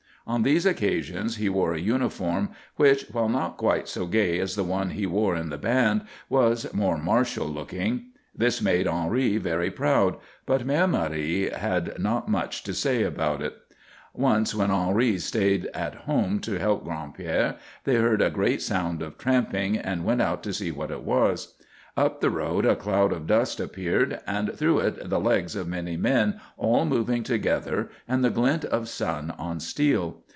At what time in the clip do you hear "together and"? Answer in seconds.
27.21-28.23